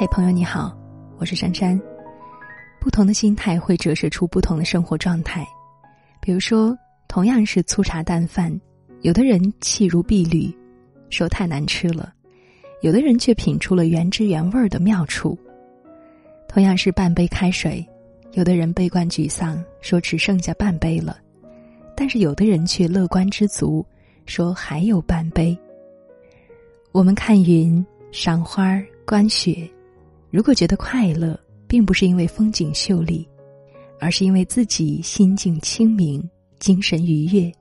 [0.00, 0.74] 嘿，朋友你好，
[1.18, 1.78] 我是珊珊。
[2.80, 5.46] 不同的心态会折射出不同的生活状态。
[6.22, 6.74] 比如说，
[7.06, 8.50] 同样是粗茶淡饭，
[9.02, 10.50] 有的人气如敝履，
[11.10, 12.10] 说太难吃了；
[12.80, 15.38] 有的人却品出了原汁原味的妙处。
[16.48, 17.86] 同样是半杯开水，
[18.32, 21.14] 有的人悲观沮丧，说只剩下半杯了；
[21.94, 23.84] 但是有的人却乐观知足，
[24.24, 25.54] 说还有半杯。
[26.90, 29.70] 我们看云、赏花、观雪。
[30.30, 33.28] 如果觉得快乐，并不是因为风景秀丽，
[33.98, 36.22] 而是因为自己心境清明、
[36.58, 37.52] 精神愉悦。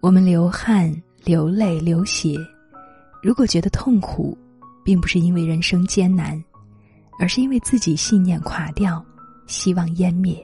[0.00, 0.90] 我们流汗、
[1.22, 2.34] 流泪、流血，
[3.22, 4.36] 如果觉得痛苦，
[4.82, 6.42] 并不是因为人生艰难，
[7.18, 9.04] 而是因为自己信念垮掉、
[9.46, 10.34] 希望湮灭。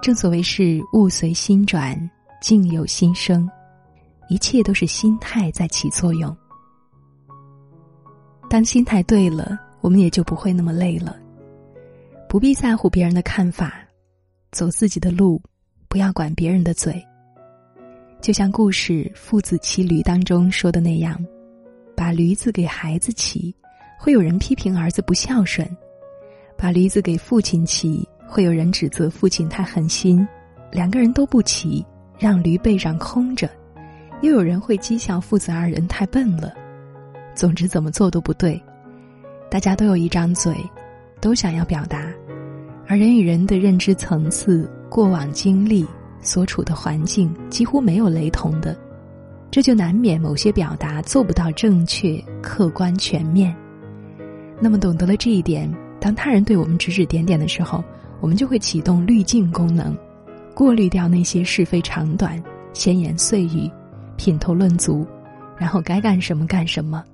[0.00, 1.98] 正所谓是物随心转，
[2.40, 3.50] 境由心生，
[4.28, 6.36] 一切都是心态在起作用。
[8.48, 9.58] 当心态对了。
[9.80, 11.14] 我们也就不会那么累了，
[12.26, 13.86] 不必在乎别人的看法，
[14.50, 15.38] 走自己的路，
[15.88, 17.04] 不要管别人的嘴。
[18.22, 21.22] 就像故事《父子骑驴》当中说的那样，
[21.94, 23.54] 把驴子给孩子骑，
[23.98, 25.68] 会有人批评儿子不孝顺；
[26.56, 30.26] 把驴子给父亲骑，会有人指责父亲太狠心。
[30.72, 31.84] 两个人都不骑，
[32.18, 33.50] 让驴背上空着，
[34.22, 36.54] 又有人会讥笑父子二人太笨了。
[37.34, 38.60] 总之，怎么做都不对。
[39.50, 40.54] 大家都有一张嘴，
[41.20, 42.12] 都想要表达，
[42.86, 45.86] 而人与人的认知层次、过往经历、
[46.20, 48.76] 所处的环境几乎没有雷同的，
[49.50, 53.54] 这就难免某些表达做不到正确、客观、全面。
[54.60, 57.82] 那么，懂得了这一点，当他人对我们指指点点的时候，
[58.20, 59.96] 我们就会启动滤镜功能，
[60.54, 63.70] 过滤掉那些是非长短、闲言碎语、
[64.16, 65.06] 品头论足，
[65.56, 67.04] 然后该干什么干什么。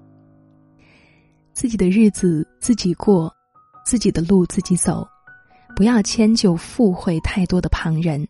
[1.53, 3.33] 自己的日子自己过，
[3.84, 5.07] 自己的路自己走，
[5.74, 8.27] 不要迁就附会太多的旁人。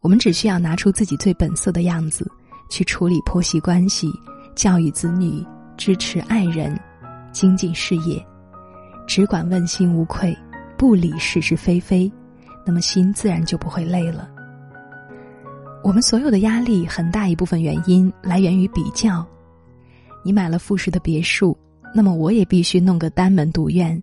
[0.00, 2.30] 我们只需要拿出自己最本色的样子，
[2.68, 4.10] 去处理婆媳关系、
[4.54, 5.44] 教育子女、
[5.76, 6.78] 支持爱人、
[7.32, 8.24] 精进事业，
[9.06, 10.36] 只管问心无愧，
[10.76, 12.10] 不理是是非非，
[12.66, 14.28] 那么心自然就不会累了。
[15.82, 19.24] 我们所有的压力，很大一部分原因来源于比较。
[20.24, 21.56] 你买了复式的别墅。
[21.98, 24.00] 那么我也必须弄个单门独院。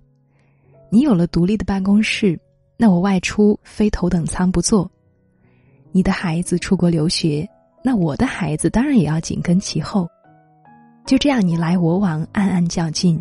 [0.90, 2.38] 你有了独立的办公室，
[2.76, 4.92] 那我外出非头等舱不坐。
[5.94, 7.48] 你的孩子出国留学，
[7.82, 10.10] 那我的孩子当然也要紧跟其后。
[11.06, 13.18] 就这样你来我往，暗暗较劲，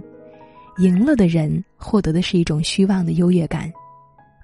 [0.79, 3.73] 赢了的人获得的是一种虚妄的优越感，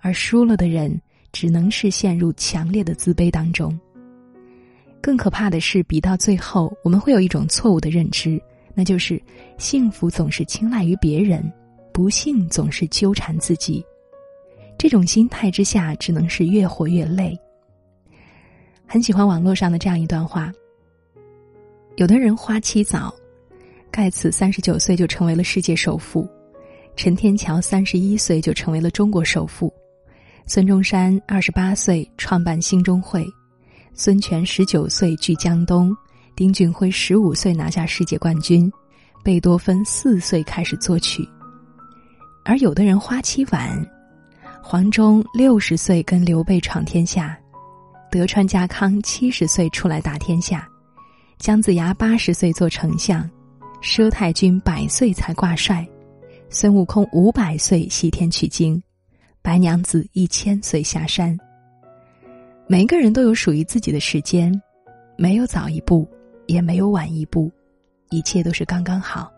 [0.00, 0.96] 而输了的人
[1.32, 3.76] 只能是陷入强烈的自卑当中。
[5.00, 8.40] 更可怕的是，比到最后，我们会有一种错误的认知。
[8.80, 9.22] 那就是
[9.58, 11.44] 幸福总是青睐于别人，
[11.92, 13.84] 不幸总是纠缠自己。
[14.78, 17.38] 这种心态之下，只能是越活越累。
[18.86, 20.50] 很喜欢网络上的这样一段话：
[21.96, 23.14] 有的人花期早，
[23.90, 26.26] 盖茨三十九岁就成为了世界首富，
[26.96, 29.70] 陈天桥三十一岁就成为了中国首富，
[30.46, 33.26] 孙中山二十八岁创办兴中会，
[33.92, 35.94] 孙权十九岁据江东。
[36.40, 38.72] 丁俊晖十五岁拿下世界冠军，
[39.22, 41.28] 贝多芬四岁开始作曲，
[42.46, 43.86] 而有的人花期晚，
[44.62, 47.38] 黄忠六十岁跟刘备闯天下，
[48.10, 50.66] 德川家康七十岁出来打天下，
[51.36, 53.28] 姜子牙八十岁做丞相，
[53.82, 55.86] 佘太君百岁才挂帅，
[56.48, 58.82] 孙悟空五百岁西天取经，
[59.42, 61.38] 白娘子一千岁下山。
[62.66, 64.58] 每个人都有属于自己的时间，
[65.18, 66.08] 没有早一步。
[66.52, 67.50] 也没有晚一步，
[68.10, 69.30] 一切都是刚刚好。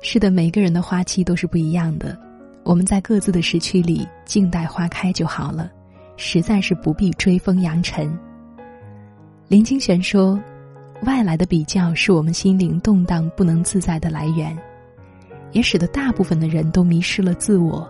[0.00, 2.18] 是的，每个人的花期都是不一样的，
[2.62, 5.70] 我们在各自的时区里静待花开就好了，
[6.16, 8.18] 实在是不必追风扬尘。
[9.46, 10.40] 林清玄说
[11.04, 14.56] ：“外来的比较是我们心灵动荡不能自在的来源，
[15.52, 17.86] 也使得大部分的人都迷失了自我，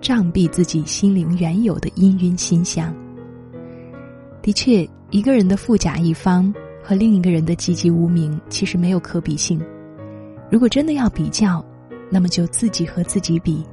[0.00, 2.94] 障蔽自己心灵原有的氤氲馨香。”
[4.40, 6.52] 的确，一个人的富甲一方。
[6.84, 9.58] 和另一个人的籍籍无名其实没有可比性。
[10.50, 11.64] 如果真的要比较，
[12.10, 13.64] 那么就自己和自己比。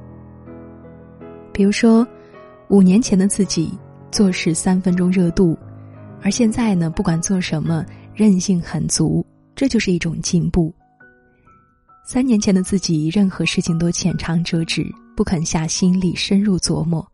[1.52, 2.06] 比如说，
[2.68, 3.78] 五年前的自己
[4.10, 5.54] 做事三分钟热度，
[6.22, 9.24] 而现在呢，不管做什么韧性很足，
[9.54, 10.74] 这就是一种进步。
[12.06, 17.06] 三年前的自己，任何事情都浅尝辄止，不肯下心力深入琢磨，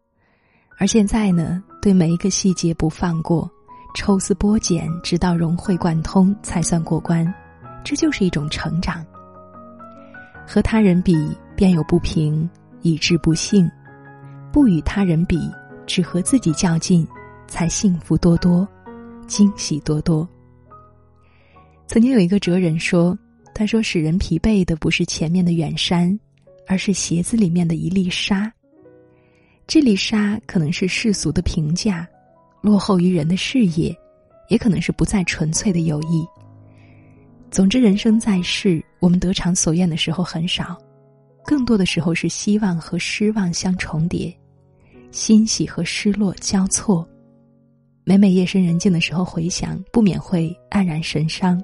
[0.78, 3.50] 而现在呢，对每一个细节不放过。
[3.94, 7.32] 抽丝剥茧，直到融会贯通，才算过关。
[7.85, 9.05] 这就是一种成长。
[10.46, 11.17] 和他人比，
[11.56, 12.49] 便有不平，
[12.82, 13.69] 以致不幸。
[14.52, 15.50] 不与他人比，
[15.87, 17.06] 只和自己较劲，
[17.46, 18.67] 才幸福多多，
[19.26, 20.29] 惊喜多多。
[21.87, 23.19] 曾经有一个哲人说
[23.55, 26.19] ：“他说使人疲惫的不是前面的远山，
[26.67, 28.52] 而是鞋子里面的一粒沙。
[29.67, 32.08] 这粒沙可能是世俗的评价，
[32.60, 33.96] 落后于人的事业，
[34.49, 36.26] 也可能是不再纯粹的友谊。
[37.50, 40.76] 总之，人生在世，我们得偿所愿的时候很少。”
[41.46, 44.37] 更多的时候是希望和失望相重叠，
[45.10, 47.08] 欣喜和失落交错。
[48.05, 51.62] 每每夜深人静的时候回想，不免会黯然神伤。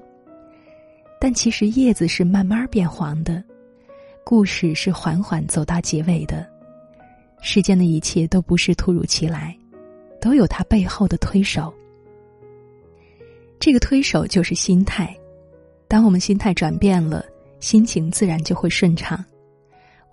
[1.21, 3.43] 但其实叶子是慢慢变黄的，
[4.23, 6.49] 故事是缓缓走到结尾的。
[7.41, 9.55] 世间的一切都不是突如其来，
[10.25, 11.71] 都有它背后的推手。
[13.59, 15.15] 这个推手就是心态。
[15.87, 17.23] 当我们心态转变了，
[17.59, 19.23] 心情自然就会顺畅。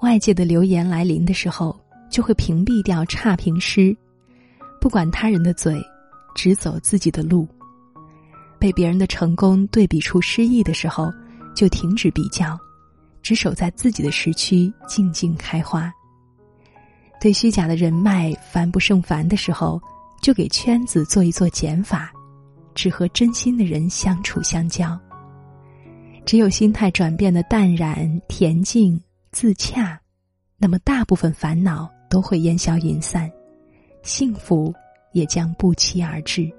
[0.03, 1.75] 外界的流言来临的时候，
[2.11, 3.97] 就会屏蔽掉差评师，
[4.83, 5.83] 不管他人的嘴，
[6.35, 7.49] 只走自己的路。
[8.59, 11.11] 被别人的成功对比出失意的时候，
[11.55, 12.55] 就停止比较，
[13.23, 15.91] 只守在自己的时区，静静开花。
[17.19, 19.81] 对虚假的人脉烦不胜烦的时候，
[20.23, 22.11] 就给圈子做一做减法，
[22.75, 24.99] 只和真心的人相处相交。
[26.25, 28.99] 只有心态转变的淡然恬静。
[29.33, 29.99] 自洽，
[30.59, 33.33] 那么大部分烦恼都会烟消云散，
[34.03, 34.71] 幸福
[35.13, 36.53] 也将不期而至。